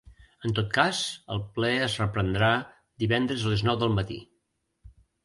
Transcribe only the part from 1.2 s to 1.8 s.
el ple